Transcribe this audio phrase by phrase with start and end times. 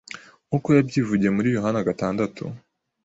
[0.47, 2.43] nkuko yabyivugiye muri Yohana gatandatu